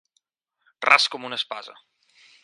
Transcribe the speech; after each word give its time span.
Ras 0.87 1.05
com 1.15 1.27
una 1.29 1.39
espasa. 1.41 1.77